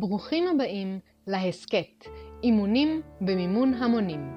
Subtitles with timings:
[0.00, 2.06] ברוכים הבאים להסכת,
[2.42, 4.32] אימונים במימון המונים.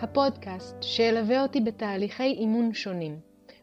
[0.00, 3.18] הפודקאסט שילווה אותי בתהליכי אימון שונים.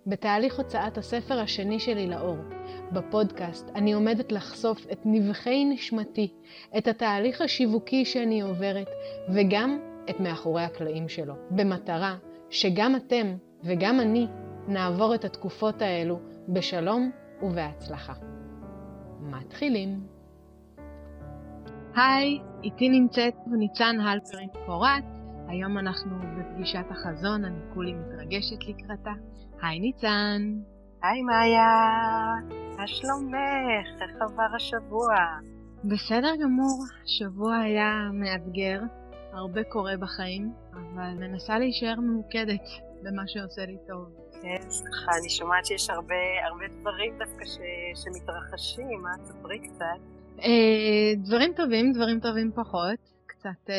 [0.07, 2.37] בתהליך הוצאת הספר השני שלי לאור.
[2.91, 6.33] בפודקאסט אני עומדת לחשוף את נבחי נשמתי,
[6.77, 8.89] את התהליך השיווקי שאני עוברת,
[9.33, 9.79] וגם
[10.09, 12.17] את מאחורי הקלעים שלו, במטרה
[12.49, 14.27] שגם אתם וגם אני
[14.67, 16.19] נעבור את התקופות האלו
[16.49, 17.11] בשלום
[17.41, 18.13] ובהצלחה.
[19.21, 20.14] מתחילים.
[21.95, 25.03] היי, איתי נמצאת ניצן הלפרין פורט.
[25.47, 29.11] היום אנחנו בפגישת החזון, אני כולי מתרגשת לקראתה.
[29.61, 30.41] היי ניצן.
[31.03, 31.67] היי מאיה,
[32.77, 34.01] מה שלומך?
[34.01, 35.15] איך עבר השבוע?
[35.83, 38.81] בסדר גמור, השבוע היה מאתגר,
[39.33, 42.65] הרבה קורה בחיים, אבל מנסה להישאר ממוקדת
[43.03, 44.09] במה שעושה לי טוב.
[44.41, 47.57] כן, סליחה, אני שומעת שיש הרבה, הרבה דברים דווקא ש,
[48.03, 49.09] שמתרחשים, מה?
[49.23, 50.14] תספרי קצת.
[50.39, 52.99] אה, דברים טובים, דברים טובים פחות.
[53.25, 53.75] קצת אה,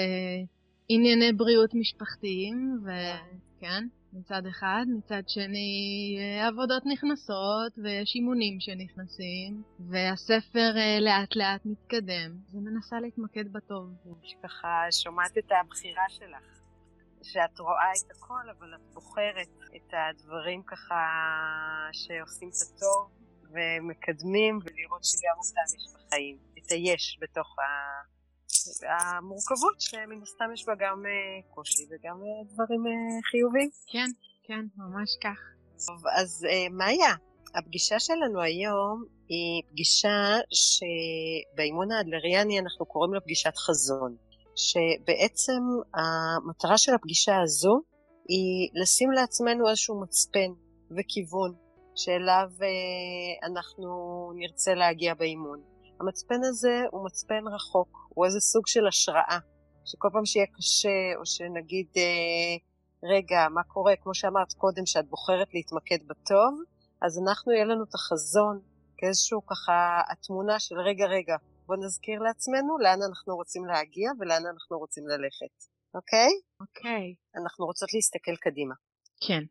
[0.88, 4.84] ענייני בריאות משפחתיים, וכן, מצד אחד.
[4.98, 5.70] מצד שני,
[6.18, 12.30] אה, עבודות נכנסות, ויש אימונים שנכנסים, והספר לאט לאט מתקדם.
[12.48, 13.91] אז מנסה להתמקד בטוב.
[14.22, 16.56] שככה שומעת את הבחירה שלך.
[17.22, 20.94] שאת רואה את הכל, אבל את בוחרת את הדברים ככה
[21.92, 23.16] שעושים את הטוב
[23.56, 27.62] ומקדמים, ולראות שגם אותם יש בחיים, את היש בתוך ה...
[28.88, 33.70] המורכבות, שמן הסתם יש בה גם uh, קושי וגם uh, דברים uh, חיוביים.
[33.86, 34.06] כן,
[34.46, 35.38] כן, ממש כך.
[35.86, 37.14] טוב, אז מאיה,
[37.54, 44.16] הפגישה שלנו היום היא פגישה שבאימון האדלריאני אנחנו קוראים לה פגישת חזון.
[44.56, 45.62] שבעצם
[45.94, 47.80] המטרה של הפגישה הזו
[48.28, 50.50] היא לשים לעצמנו איזשהו מצפן
[50.91, 51.54] וכיוון
[51.97, 53.92] שאליו אה, אנחנו
[54.34, 55.61] נרצה להגיע באימון.
[56.00, 59.38] המצפן הזה הוא מצפן רחוק, הוא איזה סוג של השראה,
[59.84, 62.56] שכל פעם שיהיה קשה, או שנגיד, אה,
[63.03, 66.62] רגע, מה קורה, כמו שאמרת קודם, שאת בוחרת להתמקד בטוב,
[67.03, 68.60] אז אנחנו, יהיה לנו את החזון
[68.97, 74.78] כאיזשהו ככה, התמונה של רגע, רגע, בואו נזכיר לעצמנו לאן אנחנו רוצים להגיע ולאן אנחנו
[74.78, 75.54] רוצים ללכת,
[75.94, 76.31] אוקיי?
[76.60, 77.15] אוקיי.
[77.37, 78.75] אנחנו רוצות להסתכל קדימה.
[79.26, 79.43] כן.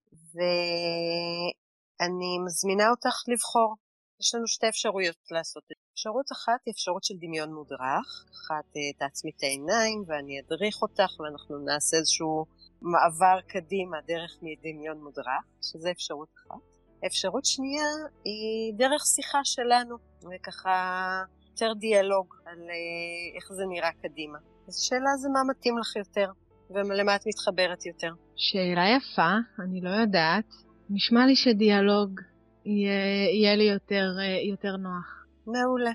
[1.99, 3.75] ואני מזמינה אותך לבחור.
[4.21, 5.85] יש לנו שתי אפשרויות לעשות את זה.
[5.93, 8.25] אפשרות אחת היא אפשרות של דמיון מודרך.
[8.31, 12.45] אחת אה, תעצמי את העיניים ואני אדריך אותך ואנחנו נעשה איזשהו
[12.81, 16.59] מעבר קדימה דרך מדמיון מודרך, שזה אפשרות אחת.
[17.05, 17.89] אפשרות שנייה
[18.23, 19.95] היא דרך שיחה שלנו,
[20.31, 24.37] וככה יותר דיאלוג על אה, איך זה נראה קדימה.
[24.67, 26.31] אז השאלה זה מה מתאים לך יותר,
[26.69, 28.13] ולמה את מתחברת יותר.
[28.35, 30.64] שאלה יפה, אני לא יודעת.
[30.89, 32.19] נשמע לי שדיאלוג
[32.65, 35.25] יהיה, יהיה לי יותר, אה, יותר נוח.
[35.47, 35.91] מעולה.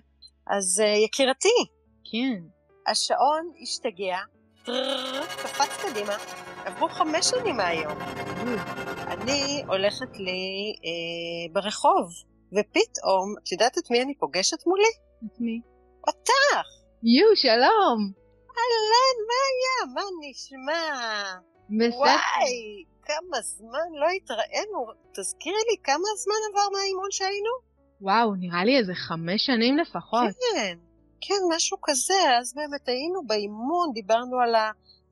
[0.46, 1.58] אז אה, יקירתי.
[2.12, 2.42] כן.
[2.86, 4.18] השעון השתגע,
[5.42, 6.16] קפץ קדימה,
[6.64, 7.98] עברו חמש שנים מהיום.
[9.08, 12.08] אני הולכת לי אה, ברחוב,
[12.52, 14.92] ופתאום, את יודעת את מי אני פוגשת מולי?
[15.26, 15.60] את מי?
[16.08, 16.66] אותך!
[17.02, 18.12] יו, שלום!
[18.58, 19.94] אהלן, מה היה?
[19.94, 20.82] מה נשמע?
[21.70, 21.98] בסדר.
[21.98, 24.87] וואי, כמה זמן לא התראינו.
[25.12, 27.50] תזכירי לי כמה זמן עבר מהאימון שהיינו?
[28.00, 30.28] וואו, נראה לי איזה חמש שנים לפחות.
[30.54, 30.78] כן,
[31.21, 32.38] כן, משהו כזה.
[32.38, 34.54] אז באמת היינו באימון, דיברנו על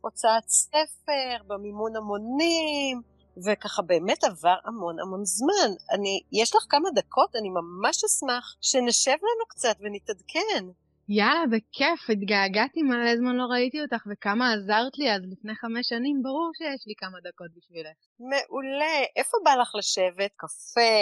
[0.00, 3.02] הוצאת ספר, במימון המונים,
[3.46, 5.70] וככה באמת עבר המון המון זמן.
[5.92, 7.36] אני, יש לך כמה דקות?
[7.36, 10.64] אני ממש אשמח שנשב לנו קצת ונתעדכן.
[11.10, 16.22] יאללה, בכיף, התגעגעתי מלא זמן לא ראיתי אותך, וכמה עזרת לי אז לפני חמש שנים,
[16.22, 17.96] ברור שיש לי כמה דקות בשבילך.
[18.20, 18.98] מעולה.
[19.16, 20.30] איפה בא לך לשבת?
[20.36, 20.96] קפה,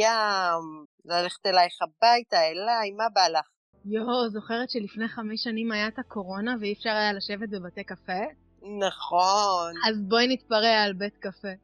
[0.00, 3.46] ים, ללכת אלייך הביתה, אליי, מה בא לך?
[3.84, 8.22] יואו, זוכרת שלפני חמש שנים היה את הקורונה ואי אפשר היה לשבת בבתי קפה?
[8.62, 9.72] נכון.
[9.88, 11.54] אז בואי נתפרע על בית קפה.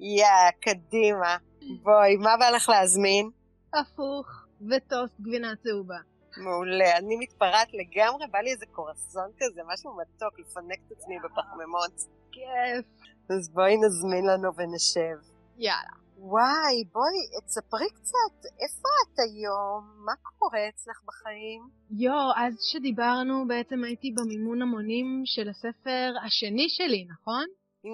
[0.00, 1.36] יא, קדימה.
[1.82, 3.30] בואי, מה בא לך להזמין?
[3.74, 4.26] הפוך,
[4.70, 6.13] וטוסט גבינה צהובה.
[6.36, 6.96] מעולה.
[6.96, 11.94] אני מתפרעת לגמרי, בא לי איזה קורסון כזה, משהו מתוק, לפנק את עצמי בפחמימות.
[12.32, 12.86] כיף.
[13.30, 15.16] אז בואי נזמין לנו ונשב.
[15.56, 16.04] יאללה.
[16.18, 20.04] וואי, בואי, תספרי קצת, איפה את היום?
[20.04, 21.62] מה קורה אצלך בחיים?
[21.90, 27.44] יואו, אז שדיברנו בעצם הייתי במימון המונים של הספר השני שלי, נכון?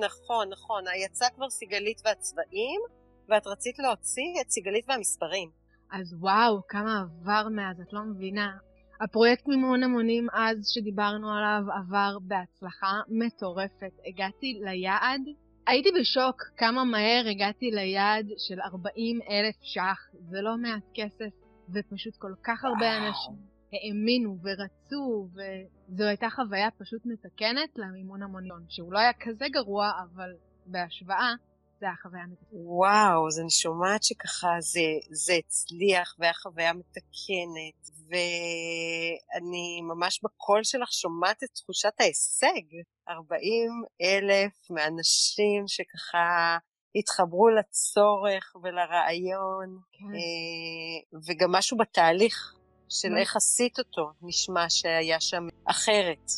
[0.07, 0.85] נכון, נכון.
[1.05, 2.81] יצא כבר סיגלית והצבעים,
[3.29, 5.51] ואת רצית להוציא את סיגלית והמספרים.
[5.93, 8.57] אז וואו, כמה עבר מאז, את לא מבינה.
[9.01, 13.93] הפרויקט מימון המונים אז שדיברנו עליו עבר בהצלחה מטורפת.
[14.07, 15.21] הגעתי ליעד,
[15.67, 19.99] הייתי בשוק כמה מהר הגעתי ליעד של 40 אלף ש"ח.
[20.31, 21.35] זה לא מעט כסף,
[21.75, 23.09] ופשוט כל כך הרבה וואו.
[23.09, 23.51] אנשים.
[23.73, 30.31] האמינו ורצו, וזו הייתה חוויה פשוט מתקנת למימון המוניון, שהוא לא היה כזה גרוע, אבל
[30.67, 31.35] בהשוואה
[31.81, 32.49] זה היה חוויה מתקנת.
[32.53, 34.81] וואו, אז אני שומעת שככה זה,
[35.11, 42.67] זה הצליח והיה חוויה מתקנת, ואני ממש בקול שלך שומעת את תחושת ההישג.
[43.09, 43.71] 40
[44.03, 46.59] אלף מאנשים שככה
[46.95, 50.05] התחברו לצורך ולרעיון, כן.
[50.05, 52.55] אה, וגם משהו בתהליך
[52.89, 56.31] של איך עשית אותו, נשמע שהיה שם אחרת.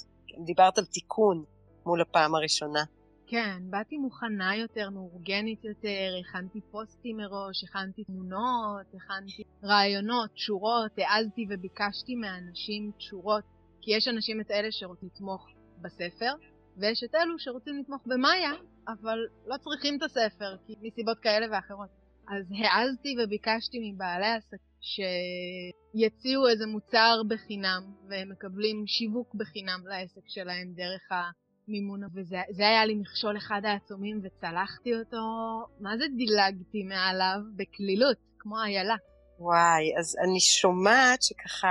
[0.45, 1.45] דיברת על תיקון
[1.87, 2.85] מול הפעם הראשונה.
[3.33, 11.47] כן, באתי מוכנה יותר, מאורגנת יותר, הכנתי פוסטים מראש, הכנתי תמונות, הכנתי רעיונות, תשורות, העזתי
[11.51, 13.45] וביקשתי מאנשים תשורות,
[13.81, 15.47] כי יש אנשים את אלה שרוצים לתמוך
[15.83, 16.33] בספר,
[16.77, 18.53] ויש את אלו שרוצים לתמוך במאיה,
[18.89, 21.91] אבל לא צריכים את הספר, כי מסיבות כאלה ואחרות.
[22.29, 30.73] אז העזתי וביקשתי מבעלי עסקים שיציעו איזה מוצר בחינם, והם מקבלים שיווק בחינם לעסק שלהם
[30.75, 31.03] דרך
[31.69, 35.17] המימון, וזה היה לי מכשול אחד העצומים, וצלחתי אותו,
[35.81, 37.39] מה זה דילגתי מעליו?
[37.57, 38.97] בקלילות, כמו איילה.
[39.39, 41.69] וואי, אז אני שומעת שככה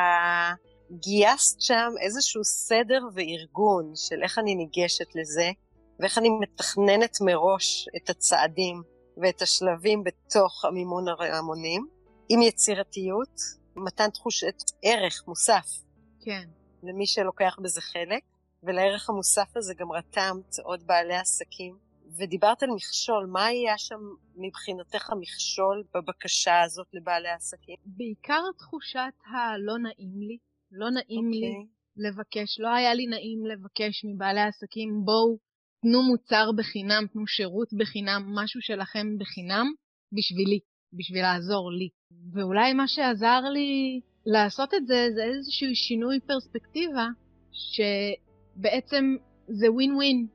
[0.91, 5.51] גייסת שם איזשהו סדר וארגון של איך אני ניגשת לזה,
[5.99, 8.83] ואיך אני מתכננת מראש את הצעדים
[9.17, 11.87] ואת השלבים בתוך המימון ההמונים,
[12.29, 13.39] עם יצירתיות,
[13.75, 15.67] מתן תחושת ערך מוסף.
[16.21, 16.43] כן.
[16.83, 18.23] למי שלוקח בזה חלק,
[18.63, 21.77] ולערך המוסף הזה גם רתמת עוד בעלי עסקים.
[22.17, 23.99] ודיברת על מכשול, מה היה שם
[24.35, 27.75] מבחינתך המכשול בבקשה הזאת לבעלי עסקים?
[27.85, 30.37] בעיקר תחושת הלא נעים לי.
[30.71, 31.35] לא נעים okay.
[31.35, 31.81] לי אוקיי.
[31.97, 35.37] לבקש, לא היה לי נעים לבקש מבעלי עסקים, בואו
[35.81, 39.67] תנו מוצר בחינם, תנו שירות בחינם, משהו שלכם בחינם,
[40.11, 40.59] בשבילי,
[40.93, 41.89] בשביל לעזור לי.
[42.33, 47.07] ואולי מה שעזר לי לעשות את זה, זה איזשהו שינוי פרספקטיבה,
[48.57, 49.15] שבעצם
[49.47, 50.27] זה ווין ווין.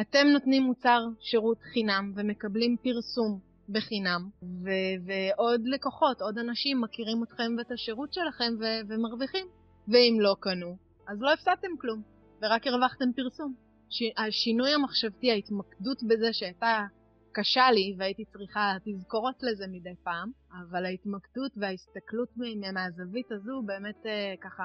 [0.00, 3.38] אתם נותנים מוצר שירות חינם ומקבלים פרסום
[3.68, 9.46] בחינם, ו- ועוד לקוחות, עוד אנשים מכירים אתכם ואת השירות שלכם ו- ומרוויחים.
[9.88, 10.76] ואם לא קנו,
[11.08, 12.02] אז לא הפסדתם כלום,
[12.42, 13.54] ורק הרווחתם פרסום.
[14.16, 16.86] השינוי המחשבתי, ההתמקדות בזה שהייתה
[17.32, 20.30] קשה לי והייתי צריכה תזכורות לזה מדי פעם,
[20.62, 22.28] אבל ההתמקדות וההסתכלות
[22.72, 24.64] מהזווית הזו באמת אה, ככה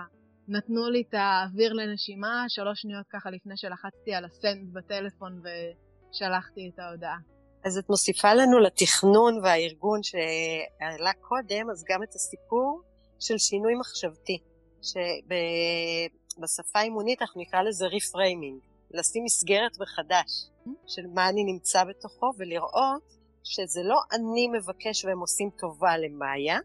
[0.51, 6.79] נתנו לי את האוויר לנשימה שלוש שניות ככה לפני שלחצתי על הסנד בטלפון ושלחתי את
[6.79, 7.17] ההודעה.
[7.65, 12.81] אז את מוסיפה לנו לתכנון והארגון שעלה קודם, אז גם את הסיפור
[13.19, 14.37] של שינוי מחשבתי.
[14.81, 18.59] שבשפה האימונית אנחנו נקרא לזה ריפריימינג,
[18.91, 20.49] לשים מסגרת מחדש
[20.87, 23.13] של מה אני נמצא בתוכו ולראות
[23.43, 26.59] שזה לא אני מבקש והם עושים טובה למאיה,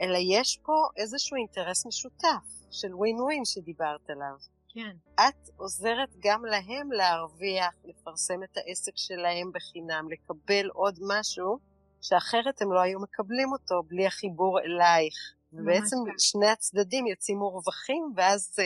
[0.00, 4.36] אלא יש פה איזשהו אינטרס משותף של ווין ווין שדיברת עליו.
[4.74, 4.96] כן.
[5.14, 11.58] את עוזרת גם להם להרוויח, לפרסם את העסק שלהם בחינם, לקבל עוד משהו
[12.00, 15.14] שאחרת הם לא היו מקבלים אותו בלי החיבור אלייך.
[15.52, 18.64] ובעצם שני הצדדים יוצאים מורווחים, ואז, אה,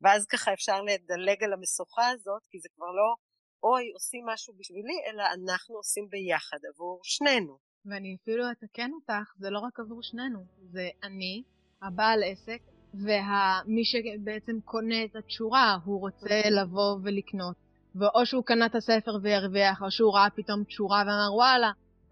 [0.00, 3.14] ואז ככה אפשר לדלג על המשוכה הזאת, כי זה כבר לא
[3.62, 7.58] אוי, עושים משהו בשבילי, אלא אנחנו עושים ביחד עבור שנינו.
[7.84, 11.42] ואני אפילו אתקן אותך, זה לא רק עבור שנינו, זה אני,
[11.82, 12.62] הבעל עסק,
[12.94, 17.56] ומי שבעצם קונה את התשורה, הוא רוצה לבוא ולקנות.
[17.94, 21.70] ואו שהוא קנה את הספר וירוויח, או שהוא ראה פתאום תשורה ואמר, וואלה,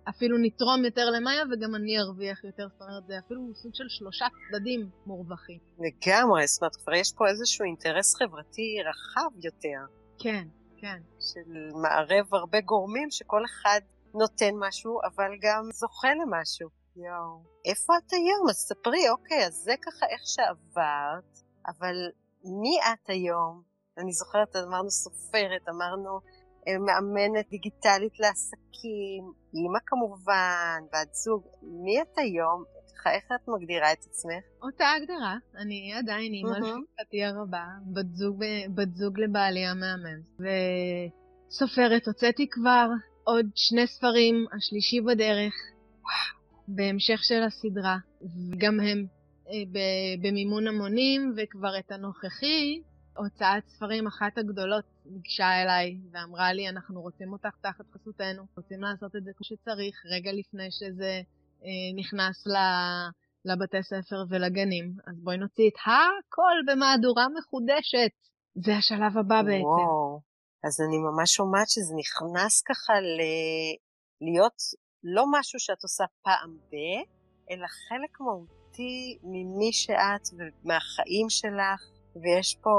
[0.08, 4.26] אפילו נתרום יותר למאיה וגם אני ארוויח יותר, זאת אומרת, זה אפילו סוג של שלושה
[4.50, 5.58] צדדים מורווחים.
[5.78, 9.80] לגמרי, זאת אומרת, כבר יש פה איזשהו אינטרס חברתי רחב יותר.
[10.18, 10.44] כן,
[10.76, 10.99] כן.
[11.20, 13.80] של מערב הרבה גורמים שכל אחד
[14.14, 16.77] נותן משהו, אבל גם זוכה למשהו.
[17.05, 17.43] יואו.
[17.64, 18.49] איפה את היום?
[18.50, 21.97] אז ספרי, אוקיי, אז זה ככה איך שעברת, אבל
[22.45, 23.62] מי את היום?
[23.99, 26.21] אני זוכרת, אמרנו סופרת, אמרנו
[26.69, 31.43] אה, מאמנת דיגיטלית לעסקים, אימא כמובן, בת זוג.
[31.62, 32.64] מי את היום?
[33.07, 34.45] איך את מגדירה את עצמך?
[34.62, 37.64] אותה הגדרה, אני עדיין אימא לשמחתי הרבה,
[37.95, 40.21] בת זוג, בת זוג לבעלי המהמם.
[41.49, 42.88] וסופרת, הוצאתי כבר
[43.25, 45.55] עוד שני ספרים, השלישי בדרך,
[46.68, 47.96] בהמשך של הסדרה,
[48.58, 49.06] גם הם
[49.48, 49.82] אה,
[50.22, 52.82] במימון המונים, וכבר את הנוכחי,
[53.16, 59.16] הוצאת ספרים אחת הגדולות ניגשה אליי ואמרה לי, אנחנו רוצים אותך תחת חסותנו, רוצים לעשות
[59.16, 61.20] את זה כמו שצריך, רגע לפני שזה
[61.64, 62.44] אה, נכנס.
[63.44, 68.12] לבתי ספר ולגנים, אז בואי נוציא את הכל במהדורה מחודשת.
[68.54, 69.64] זה השלב הבא בעצם.
[69.64, 70.20] וואו,
[70.64, 73.20] אז אני ממש שומעת שזה נכנס ככה ל...
[74.20, 74.58] להיות
[75.05, 76.75] לא משהו שאת עושה פעם ב,
[77.50, 81.83] אלא חלק מהותי ממי שאת ומהחיים שלך,
[82.23, 82.71] ויש פה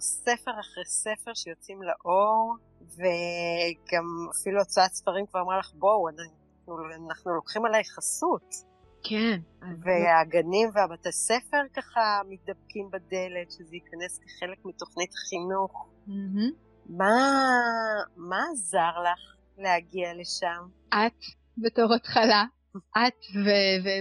[0.00, 6.76] ספר אחרי ספר שיוצאים לאור, וגם אפילו הוצאת ספרים כבר אמרה לך, בואו, אנחנו,
[7.08, 8.54] אנחנו לוקחים עליי חסות.
[9.02, 9.40] כן.
[9.60, 15.86] והגנים והבתי ספר ככה מתדפקים בדלת, שזה ייכנס כחלק מתוכנית חינוך.
[16.08, 16.52] Mm-hmm.
[16.88, 17.12] מה,
[18.16, 20.68] מה עזר לך להגיע לשם?
[20.88, 22.44] את, בתור התחלה,
[22.98, 23.20] את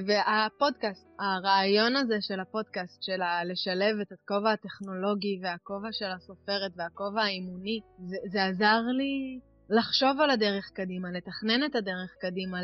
[0.07, 7.79] והפודקאסט, הרעיון הזה של הפודקאסט, של לשלב את הכובע הטכנולוגי והכובע של הסופרת והכובע האימוני,
[8.09, 12.57] זה, זה עזר לי לחשוב על הדרך קדימה, לתכנן את הדרך קדימה,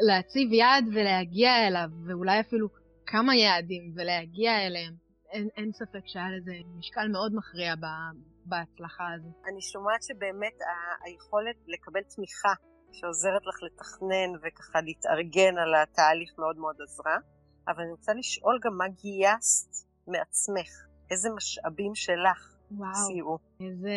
[0.00, 2.68] להציב יעד ולהגיע אליו, ואולי אפילו
[3.06, 4.94] כמה יעדים ולהגיע אליהם.
[5.32, 7.86] אין, אין ספק שהיה לזה משקל מאוד מכריע ב,
[8.46, 9.28] בהצלחה הזו.
[9.48, 12.54] אני שומעת שבאמת ה- היכולת לקבל תמיכה
[12.92, 17.16] שעוזרת לך לתכנן וככה להתארגן על התהליך מאוד מאוד עזרה,
[17.68, 19.70] אבל אני רוצה לשאול גם מה גייסת
[20.08, 20.70] מעצמך,
[21.10, 23.38] איזה משאבים שלך וואו, סייעו.
[23.60, 23.96] איזה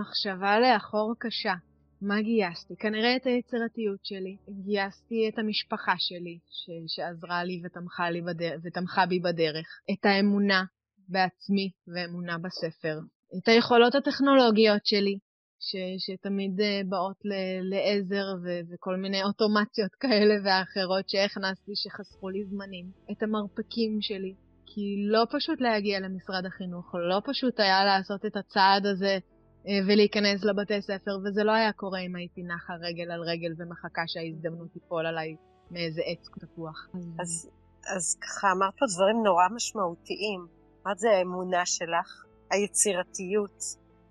[0.00, 1.54] מחשבה לאחור קשה.
[2.02, 2.74] מה גייסתי?
[2.76, 4.36] כנראה את היצירתיות שלי.
[4.64, 9.66] גייסתי את המשפחה שלי, ש- שעזרה לי ותמכה, לי בדר- ותמכה בי בדרך.
[9.92, 10.64] את האמונה
[11.08, 12.98] בעצמי ואמונה בספר.
[13.38, 15.18] את היכולות הטכנולוגיות שלי,
[15.60, 22.44] ש- שתמיד uh, באות ל- לעזר ו- וכל מיני אוטומציות כאלה ואחרות שהכנסתי שחסכו לי
[22.44, 22.86] זמנים.
[23.12, 24.34] את המרפקים שלי.
[24.66, 29.18] כי לא פשוט להגיע למשרד החינוך, לא פשוט היה לעשות את הצעד הזה
[29.68, 34.02] אה, ולהיכנס לבתי ספר, וזה לא היה קורה אם הייתי נחה רגל על רגל ומחכה
[34.06, 35.36] שההזדמנות תיפול עליי
[35.70, 36.88] מאיזה עץ תפוח.
[37.20, 37.50] אז,
[37.96, 40.46] אז ככה אמרת פה דברים נורא משמעותיים.
[40.86, 43.58] אמרת זה האמונה שלך, היצירתיות,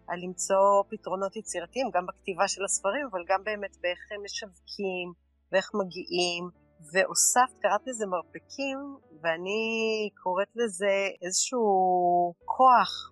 [0.07, 5.13] על למצוא פתרונות יצירתיים, גם בכתיבה של הספרים, אבל גם באמת באיך הם משווקים,
[5.51, 6.49] ואיך מגיעים,
[6.93, 8.77] והוספת, קראת לזה מרפקים,
[9.23, 13.11] ואני קוראת לזה איזשהו כוח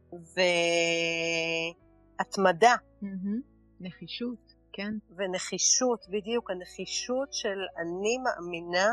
[2.19, 2.75] והתמדה.
[3.03, 3.55] Mm-hmm.
[3.79, 4.93] נחישות, כן.
[5.15, 8.89] ונחישות, בדיוק, הנחישות של אני מאמינה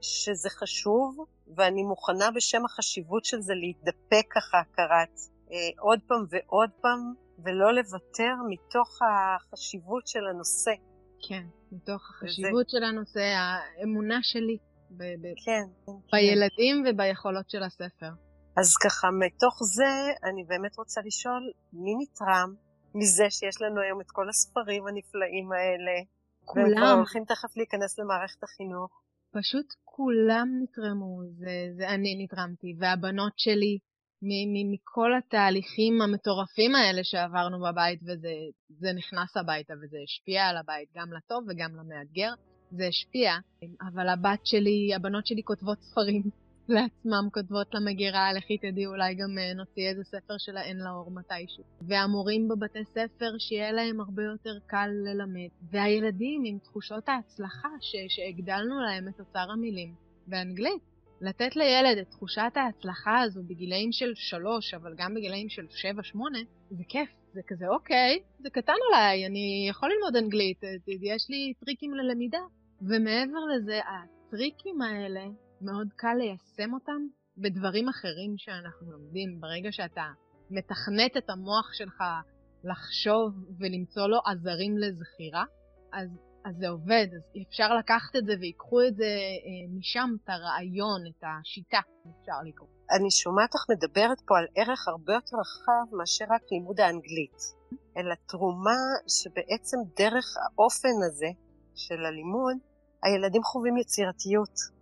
[0.00, 1.16] שזה חשוב,
[1.56, 5.18] ואני מוכנה בשם החשיבות של זה להתדפק ככה, קראת,
[5.52, 10.70] אה, עוד פעם ועוד פעם, ולא לוותר מתוך החשיבות של הנושא.
[11.28, 12.70] כן, מתוך החשיבות וזה...
[12.70, 14.58] של הנושא, האמונה שלי
[14.90, 16.94] ב- ב- כן, בילדים כן.
[16.94, 18.10] וביכולות של הספר.
[18.56, 22.54] אז ככה, מתוך זה, אני באמת רוצה לשאול, מי נתרם
[22.94, 25.96] מזה שיש לנו היום את כל הספרים הנפלאים האלה?
[26.44, 26.64] כולם.
[26.64, 29.00] והם כבר הולכים תכף להיכנס למערכת החינוך.
[29.32, 33.78] פשוט כולם נתרמו, זה, זה אני נתרמתי, והבנות שלי,
[34.72, 41.44] מכל התהליכים המטורפים האלה שעברנו בבית, וזה נכנס הביתה, וזה השפיע על הבית, גם לטוב
[41.48, 42.32] וגם למאתגר,
[42.70, 43.32] זה השפיע.
[43.92, 46.22] אבל הבת שלי, הבנות שלי כותבות ספרים
[46.74, 51.64] לעצמם, כותבות למגירה, לכי תדעי, אולי גם אה, נוציא איזה ספר שלהן לאור מתישהו.
[51.88, 55.48] והמורים בבתי ספר, שיהיה להם הרבה יותר קל ללמד.
[55.70, 59.94] והילדים עם תחושות ההצלחה, ש- שהגדלנו להם את אוצר המילים
[60.26, 60.93] באנגלית.
[61.24, 66.38] לתת לילד את תחושת ההצלחה הזו בגילאים של שלוש, אבל גם בגילאים של שבע, שמונה,
[66.70, 67.08] זה כיף.
[67.32, 70.60] זה כזה, אוקיי, זה קטן עליי, אני יכול ללמוד אנגלית,
[71.02, 72.42] יש לי טריקים ללמידה.
[72.82, 75.24] ומעבר לזה, הטריקים האלה,
[75.60, 77.06] מאוד קל ליישם אותם
[77.38, 79.40] בדברים אחרים שאנחנו לומדים.
[79.40, 80.04] ברגע שאתה
[80.50, 82.02] מתכנת את המוח שלך
[82.64, 85.44] לחשוב ולמצוא לו עזרים לזכירה,
[85.92, 86.08] אז
[86.44, 91.00] אז זה עובד, אז אפשר לקחת את זה ויקחו את זה אה, משם, את הרעיון,
[91.06, 91.80] את השיטה,
[92.20, 92.68] אפשר לקרוא.
[92.90, 97.38] אני שומעת לך מדברת פה על ערך הרבה יותר רחב מאשר רק לימוד האנגלית,
[97.96, 101.30] אלא תרומה שבעצם דרך האופן הזה
[101.74, 102.56] של הלימוד,
[103.02, 104.74] הילדים חווים יצירתיות.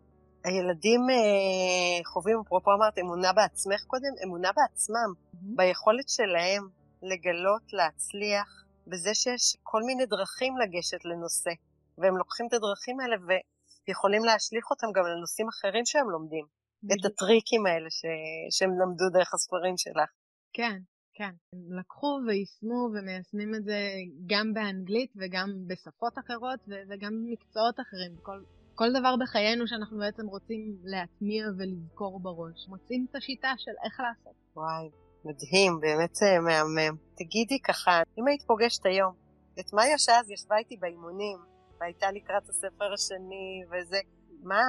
[0.44, 5.38] הילדים אה, חווים, אפרופו אמרת, אמונה בעצמך קודם, אמונה בעצמם, mm-hmm.
[5.56, 6.68] ביכולת שלהם
[7.02, 11.50] לגלות, להצליח, בזה שיש כל מיני דרכים לגשת לנושא,
[11.98, 16.46] והם לוקחים את הדרכים האלה ויכולים להשליך אותם גם לנושאים אחרים שהם לומדים.
[16.92, 18.02] את הטריקים האלה ש...
[18.50, 20.10] שהם למדו דרך הספרים שלך.
[20.52, 20.78] כן,
[21.14, 21.34] כן.
[21.52, 23.78] הם לקחו ויישמו ומיישמים את זה
[24.26, 28.16] גם באנגלית וגם בשפות אחרות וגם במקצועות אחרים.
[28.22, 28.40] כל,
[28.74, 32.68] כל דבר בחיינו שאנחנו בעצם רוצים להטמיע ולזכור בראש.
[32.68, 34.36] מוצאים את השיטה של איך לעשות.
[34.56, 34.88] וואי,
[35.24, 36.96] מדהים, באמת אה, מהמם.
[37.14, 39.14] תגידי ככה, אם היית פוגשת היום
[39.60, 41.38] את מאיה שאז ישבה איתי באימונים,
[41.80, 43.98] והייתה לקראת הספר השני וזה,
[44.42, 44.60] מה,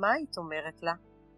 [0.00, 0.92] מה היית אומרת לה?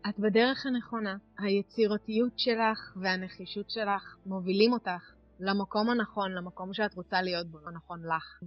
[0.08, 1.16] את בדרך הנכונה.
[1.38, 8.40] היצירתיות שלך והנחישות שלך מובילים אותך למקום הנכון, למקום שאת רוצה להיות בו, הנכון לך.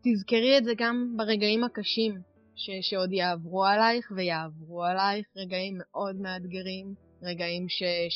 [0.00, 2.20] ותזכרי את זה גם ברגעים הקשים,
[2.54, 8.12] ש- שעוד יעברו עלייך ויעברו עלייך, רגעים מאוד מאתגרים, רגעים ש-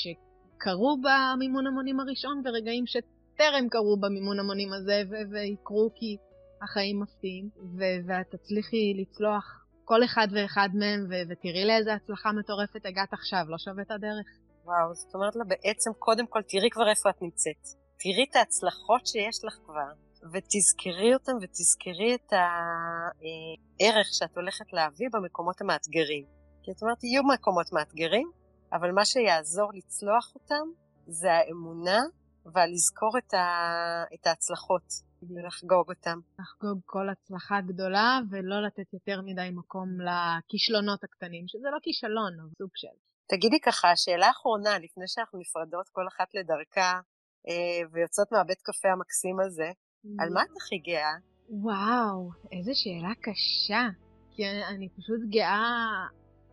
[0.56, 6.16] שקרו במימון המונים הראשון ורגעים שטרם קרו במימון המונים הזה ו- ויקרו כי
[6.62, 7.48] החיים מפתיעים,
[7.78, 13.44] ו- ואת תצליחי לצלוח כל אחד ואחד מהם ו- ותראי לאיזה הצלחה מטורפת הגעת עכשיו,
[13.48, 14.26] לא שווה את הדרך.
[14.64, 17.62] וואו, זאת אומרת לה בעצם, קודם כל, תראי כבר איפה את נמצאת.
[17.98, 19.90] תראי את ההצלחות שיש לך כבר,
[20.32, 26.24] ותזכרי אותן ותזכרי את הערך שאת הולכת להביא במקומות המאתגרים.
[26.62, 28.30] כי את אומרת, יהיו מקומות מאתגרים,
[28.72, 30.68] אבל מה שיעזור לצלוח אותם
[31.06, 32.00] זה האמונה
[32.46, 33.46] ולזכור את, ה...
[34.14, 34.86] את ההצלחות
[35.22, 36.18] ולחגוג אותם.
[36.40, 42.50] לחגוג כל הצלחה גדולה ולא לתת יותר מדי מקום לכישלונות הקטנים, שזה לא כישלון, אבל
[42.58, 42.96] סוג של.
[43.28, 47.00] תגידי ככה, שאלה אחרונה, לפני שאנחנו נפרדות כל אחת לדרכה
[47.48, 49.70] אה, ויוצאות מהבית קפה המקסים הזה,
[50.20, 51.14] על מה את הכי גאה?
[51.48, 53.84] וואו, איזה שאלה קשה.
[54.32, 56.06] כי אני, אני פשוט גאה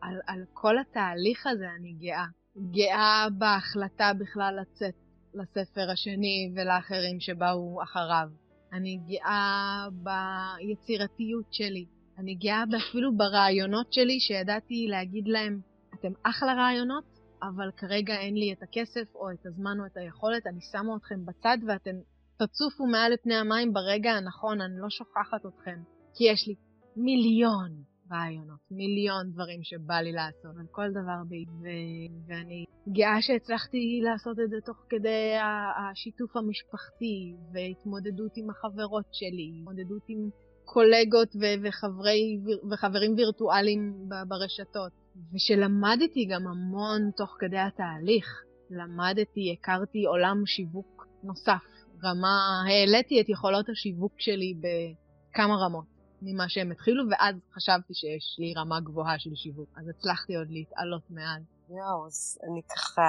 [0.03, 2.25] על, על כל התהליך הזה, אני גאה.
[2.71, 4.95] גאה בהחלטה בכלל לצאת
[5.33, 8.27] לספר השני ולאחרים שבאו אחריו.
[8.73, 11.85] אני גאה ביצירתיות שלי.
[12.17, 15.59] אני גאה אפילו ברעיונות שלי שידעתי להגיד להם,
[15.93, 17.03] אתם אחלה רעיונות,
[17.43, 21.25] אבל כרגע אין לי את הכסף או את הזמן או את היכולת, אני שמה אתכם
[21.25, 21.95] בצד ואתם
[22.37, 25.79] תצופו מעל לפני המים ברגע הנכון, אני לא שוכחת אתכם.
[26.15, 26.55] כי יש לי
[26.95, 32.65] מיליון רעיונות, מיליון דברים שבא לי לעשות, על כל דבר בי, ו- ואני
[32.97, 35.33] גאה שהצלחתי לעשות את זה תוך כדי
[35.77, 40.29] השיתוף המשפחתי, והתמודדות עם החברות שלי, התמודדות עם
[40.65, 42.39] קולגות ו- וחברי,
[42.71, 44.91] וחברים וירטואליים ברשתות,
[45.33, 48.43] ושלמדתי גם המון תוך כדי התהליך.
[48.69, 51.63] למדתי, הכרתי עולם שיווק נוסף,
[52.03, 55.92] רמה, העליתי את יכולות השיווק שלי בכמה רמות.
[56.25, 61.03] ממה שהם התחילו, ואז חשבתי שיש לי רמה גבוהה של שיווק, אז הצלחתי עוד להתעלות
[61.09, 61.43] מאז.
[61.69, 63.01] יואו, אז אני ככה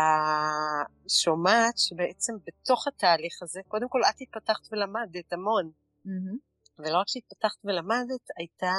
[1.09, 5.71] שומעת שבעצם בתוך התהליך הזה, קודם כל את התפתחת ולמדת המון.
[6.07, 6.39] Mm-hmm.
[6.79, 8.77] ולא רק שהתפתחת ולמדת, הייתה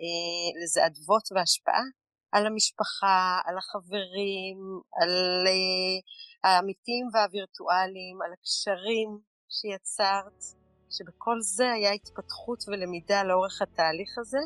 [0.00, 1.84] אה, לזה אדוות והשפעה
[2.32, 4.58] על המשפחה, על החברים,
[5.00, 5.10] על
[5.46, 10.63] אה, העמיתים והווירטואליים, על הקשרים שיצרת.
[10.96, 14.38] שבכל זה היה התפתחות ולמידה לאורך התהליך הזה,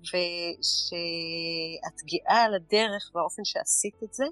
[0.00, 4.24] ושאת גאה על הדרך והאופן שעשית את זה,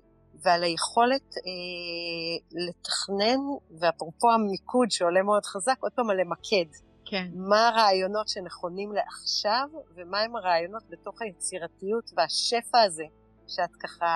[0.42, 3.40] ועל היכולת אה, לתכנן,
[3.80, 6.70] ואפרופו המיקוד שעולה מאוד חזק, עוד פעם על למקד.
[7.04, 7.28] כן.
[7.34, 13.04] מה הרעיונות שנכונים לעכשיו, ומה הם הרעיונות בתוך היצירתיות והשפע הזה,
[13.48, 14.06] שאת ככה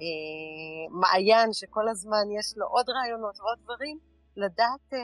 [0.00, 3.98] אה, מעיין שכל הזמן יש לו עוד רעיונות ועוד דברים,
[4.44, 4.98] לדעת אה,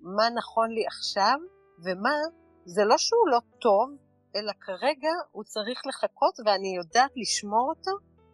[0.00, 1.38] מה נכון לי עכשיו,
[1.84, 2.16] ומה,
[2.64, 3.88] זה לא שהוא לא טוב,
[4.36, 7.90] אלא כרגע הוא צריך לחכות ואני יודעת לשמור אותו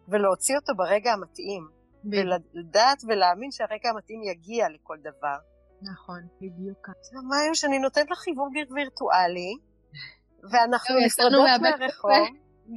[0.07, 1.63] ולהוציא אותו ברגע המתאים.
[2.03, 2.13] ב...
[2.15, 5.37] ולדעת ולהאמין שהרגע המתאים יגיע לכל דבר.
[5.81, 6.87] נכון, בדיוק.
[7.29, 9.53] מה היום שאני נותנת לך חיבור וירטואלי,
[10.51, 12.11] ואנחנו נפרדות מהרחוב.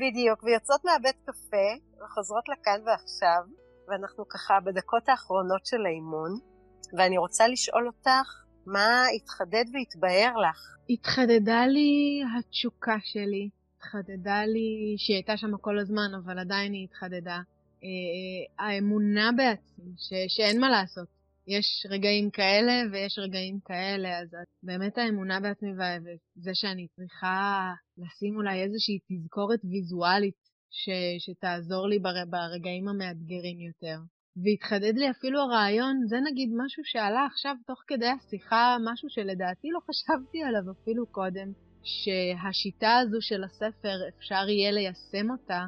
[0.01, 1.69] בדיוק, ויוצאות מהבית קפה,
[2.05, 3.43] וחוזרות לכאן ועכשיו,
[3.89, 6.50] ואנחנו ככה בדקות האחרונות של האימון.
[6.99, 10.77] ואני רוצה לשאול אותך, מה התחדד והתבהר לך?
[10.91, 17.41] התחדדה לי התשוקה שלי, התחדדה לי, שהיא הייתה שם כל הזמן, אבל עדיין היא התחדדה.
[17.85, 21.09] אה, האמונה בעצמי, ש, שאין מה לעשות.
[21.47, 24.29] יש רגעים כאלה ויש רגעים כאלה, אז
[24.63, 30.35] באמת האמונה בעצמי וזה שאני צריכה לשים אולי איזושהי תזכורת ויזואלית
[30.71, 33.99] ש, שתעזור לי בר, ברגעים המאתגרים יותר.
[34.45, 39.81] והתחדד לי אפילו הרעיון, זה נגיד משהו שעלה עכשיו תוך כדי השיחה, משהו שלדעתי לא
[39.91, 45.65] חשבתי עליו אפילו קודם, שהשיטה הזו של הספר, אפשר יהיה ליישם אותה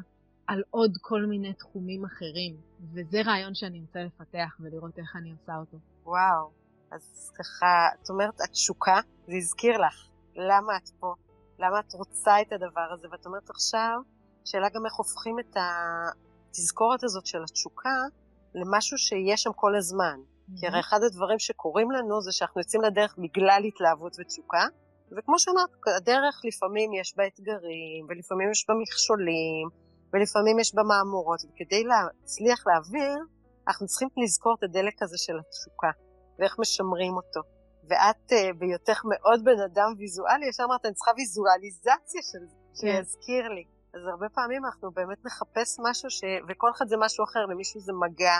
[0.47, 2.55] על עוד כל מיני תחומים אחרים.
[2.93, 5.77] וזה רעיון שאני רוצה לפתח ולראות איך אני עושה אותו.
[6.03, 6.51] וואו,
[6.91, 11.13] אז ככה, את אומרת, התשוקה, זה הזכיר לך למה את פה,
[11.59, 13.97] למה את רוצה את הדבר הזה, ואת אומרת עכשיו,
[14.45, 15.57] שאלה גם איך הופכים את
[16.49, 17.89] התזכורת הזאת של התשוקה
[18.55, 20.17] למשהו שיהיה שם כל הזמן.
[20.19, 20.59] Mm-hmm.
[20.59, 24.65] כי הרי אחד הדברים שקורים לנו זה שאנחנו יוצאים לדרך בגלל התלהבות ותשוקה,
[25.17, 29.67] וכמו שאמרת, הדרך לפעמים יש בה אתגרים, ולפעמים יש בה מכשולים,
[30.13, 33.17] ולפעמים יש בה מהמורות, וכדי להצליח להעביר,
[33.67, 35.91] אנחנו צריכים לזכור את הדלק הזה של התשוקה,
[36.39, 37.41] ואיך משמרים אותו.
[37.89, 43.03] ואת, uh, בהיותך מאוד בן אדם ויזואלי, ישר אמרת, אני צריכה ויזואליזציה של זה, כן.
[43.03, 43.63] שיזכיר לי.
[43.93, 46.21] אז הרבה פעמים אנחנו באמת נחפש משהו ש...
[46.49, 48.37] וכל אחד זה משהו אחר, למישהו זה מגע,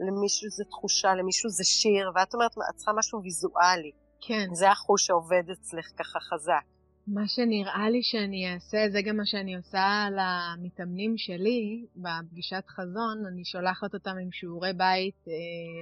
[0.00, 3.92] למישהו זה תחושה, למישהו זה שיר, ואת אומרת, את צריכה משהו ויזואלי.
[4.20, 4.48] כן.
[4.52, 6.64] זה החוש שעובד אצלך ככה חזק.
[7.06, 13.44] מה שנראה לי שאני אעשה, זה גם מה שאני עושה למתאמנים שלי בפגישת חזון, אני
[13.44, 15.32] שולחת אותם עם שיעורי בית אה,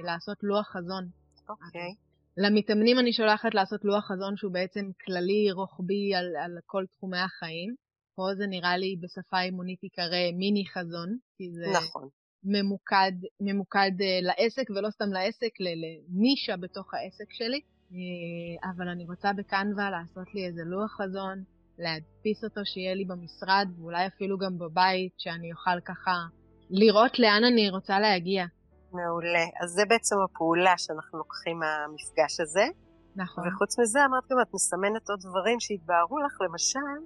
[0.03, 1.07] לעשות לוח חזון.
[1.49, 1.81] אוקיי.
[1.81, 2.11] Okay.
[2.37, 7.75] למתאמנים אני שולחת לעשות לוח חזון שהוא בעצם כללי, רוחבי על, על כל תחומי החיים.
[8.15, 12.07] פה זה נראה לי בשפה אימונית ייקרא מיני חזון, כי זה נכון.
[12.43, 17.61] ממוקד, ממוקד אה, לעסק, ולא סתם לעסק, לנישה בתוך העסק שלי.
[17.91, 21.43] אה, אבל אני רוצה בקנווה לעשות לי איזה לוח חזון,
[21.77, 26.15] להדפיס אותו שיהיה לי במשרד, ואולי אפילו גם בבית, שאני אוכל ככה
[26.69, 28.45] לראות לאן אני רוצה להגיע.
[28.93, 29.45] מעולה.
[29.63, 32.65] אז זה בעצם הפעולה שאנחנו לוקחים מהמפגש הזה.
[33.15, 33.47] נכון.
[33.47, 36.97] וחוץ מזה, אמרת גם, את מסמנת עוד דברים שהתבהרו לך, למשל,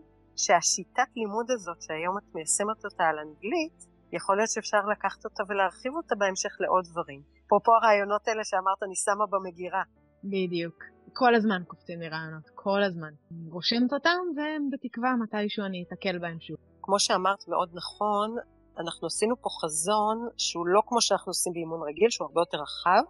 [0.43, 3.77] שהשיטת לימוד הזאת, שהיום את מיישמת אותה על אנגלית,
[4.17, 7.21] יכול להיות שאפשר לקחת אותה ולהרחיב אותה בהמשך לעוד דברים.
[7.47, 9.83] אפרופו הרעיונות האלה שאמרת, אני שמה במגירה.
[10.23, 10.77] בדיוק.
[11.13, 13.13] כל הזמן קופצים לי רעיונות, כל הזמן.
[13.49, 16.57] רושמת אותם, ובתקווה מתישהו אני אתקל בהם שוב.
[16.81, 18.35] כמו שאמרת מאוד נכון,
[18.79, 23.03] אנחנו עשינו פה חזון שהוא לא כמו שאנחנו עושים באימון רגיל, שהוא הרבה יותר רחב,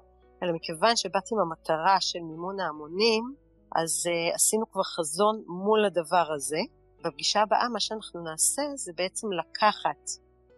[0.43, 3.23] אלא מכיוון שבאתי עם המטרה של מימון ההמונים,
[3.79, 6.61] אז uh, עשינו כבר חזון מול הדבר הזה.
[7.05, 10.09] בפגישה הבאה מה שאנחנו נעשה זה בעצם לקחת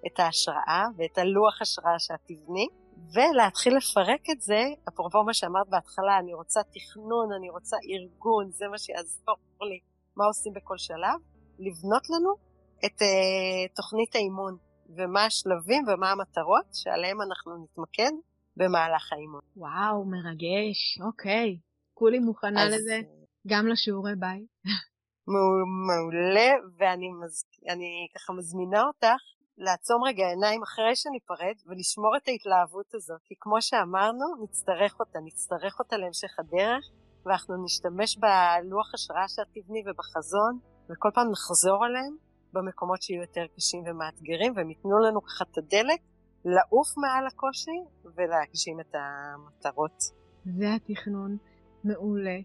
[0.07, 2.67] את ההשראה ואת הלוח השראה שאת תבני,
[3.13, 8.67] ולהתחיל לפרק את זה, אפרופו מה שאמרת בהתחלה, אני רוצה תכנון, אני רוצה ארגון, זה
[8.67, 9.79] מה שיעזור לי,
[10.15, 11.19] מה עושים בכל שלב,
[11.60, 12.36] לבנות לנו
[12.86, 14.57] את uh, תוכנית האימון.
[14.95, 18.12] ומה השלבים ומה המטרות שעליהם אנחנו נתמקד
[18.57, 19.41] במהלך האימון.
[19.55, 21.60] וואו, מרגש, אוקיי.
[21.93, 22.73] כולי מוכנה אז...
[22.73, 23.01] לזה,
[23.47, 24.47] גם לשיעורי בית.
[25.87, 27.43] מעולה, ואני מז...
[28.15, 29.21] ככה מזמינה אותך
[29.57, 35.79] לעצום רגע עיניים אחרי שניפרד ולשמור את ההתלהבות הזאת, כי כמו שאמרנו, נצטרך אותה, נצטרך
[35.79, 36.83] אותה להמשך הדרך,
[37.25, 40.59] ואנחנו נשתמש בלוח השראה שאת תבני ובחזון,
[40.89, 42.15] וכל פעם נחזור עליהם,
[42.53, 45.99] במקומות שיהיו יותר קשים ומאתגרים, והם ייתנו לנו ככה את הדלק
[46.45, 47.79] לעוף מעל הקושי
[48.15, 49.97] ולהגשים את המטרות.
[50.57, 51.37] זה התכנון.
[51.83, 52.37] מעולה.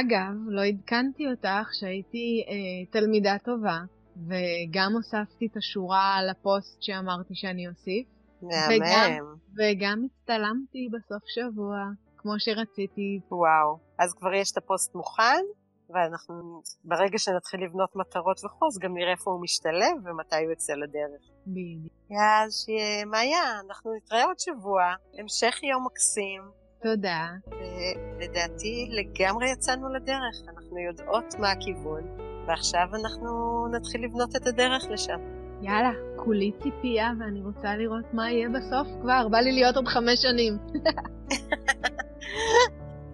[0.00, 3.78] אגב, לא עדכנתי אותך שהייתי אה, תלמידה טובה,
[4.16, 8.06] וגם הוספתי את השורה על הפוסט שאמרתי שאני אוסיף.
[8.42, 8.74] מהמם.
[8.76, 11.76] וגם, וגם הצטלמתי בסוף שבוע,
[12.16, 13.20] כמו שרציתי.
[13.30, 15.44] וואו, אז כבר יש את הפוסט מוכן,
[15.90, 20.72] ואנחנו, ברגע שנתחיל לבנות מטרות וכו', אז גם נראה איפה הוא משתלב ומתי הוא יוצא
[20.72, 21.22] לדרך.
[21.46, 21.92] בדיוק.
[22.10, 22.66] אז
[23.06, 24.82] מאיה, אנחנו נתראה עוד שבוע,
[25.18, 26.61] המשך יום מקסים.
[26.82, 27.28] תודה.
[27.50, 32.02] ולדעתי לגמרי יצאנו לדרך, אנחנו יודעות מה הכיוון,
[32.46, 35.18] ועכשיו אנחנו נתחיל לבנות את הדרך לשם.
[35.62, 40.22] יאללה, כולי ציפייה ואני רוצה לראות מה יהיה בסוף כבר, בא לי להיות עוד חמש
[40.22, 40.58] שנים.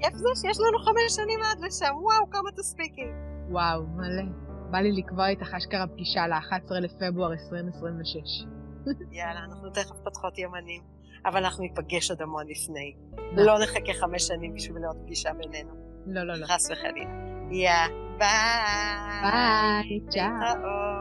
[0.01, 3.07] כיף זה שיש לנו חמש שנים עד לשם, וואו, כמה תספיקי.
[3.51, 4.23] וואו, מלא.
[4.71, 8.45] בא לי לקבוע איתך אשכרה פגישה ל-11 לפברואר 2026.
[9.13, 10.98] יאללה, אנחנו תכף פותחות ימנים.
[11.27, 12.95] אבל אנחנו ניפגש עוד המון לפני.
[13.33, 15.71] לא נחכה חמש שנים בשביל עוד פגישה בינינו.
[16.07, 16.47] לא, לא, לא.
[16.47, 17.11] חס וחלילה.
[17.51, 17.71] יא,
[18.19, 19.23] ביי.
[19.23, 20.98] ביי, צ'או.